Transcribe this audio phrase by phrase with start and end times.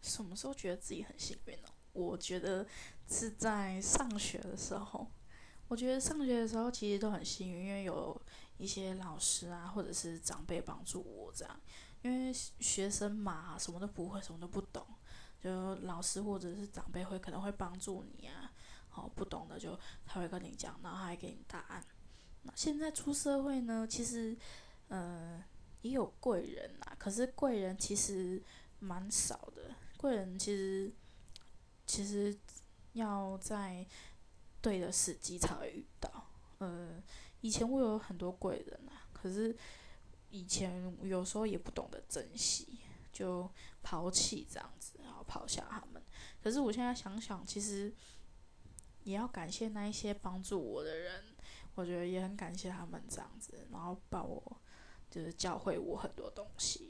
[0.00, 1.68] 什么时候觉得自己很幸运呢？
[1.92, 2.66] 我觉得
[3.08, 5.10] 是在上学的时候。
[5.68, 8.20] 我觉得上学的时候其实都很幸运，因为有
[8.58, 11.60] 一些老师啊，或者是长辈帮助我这样。
[12.02, 14.84] 因为学生嘛，什么都不会，什么都不懂，
[15.40, 18.50] 就老师或者是长辈会可能会帮助你啊。
[18.88, 21.84] 好，不懂的就他会跟你讲，然后还给你答案。
[22.42, 24.36] 那现在出社会呢，其实
[24.88, 25.40] 嗯
[25.82, 28.42] 也有贵人呐，可是贵人其实
[28.80, 29.70] 蛮少的。
[30.00, 30.90] 贵人其实
[31.84, 32.34] 其实
[32.94, 33.86] 要在
[34.62, 36.10] 对的时机才会遇到。
[36.60, 37.02] 嗯，
[37.42, 39.54] 以前我有很多贵人呐，可是
[40.30, 42.78] 以前有时候也不懂得珍惜，
[43.12, 43.46] 就
[43.82, 46.02] 抛弃这样子，然后抛下他们。
[46.42, 47.94] 可是我现在想想，其实
[49.04, 51.36] 也要感谢那一些帮助我的人，
[51.74, 54.60] 我觉得也很感谢他们这样子，然后把我
[55.10, 56.89] 就是教会我很多东西。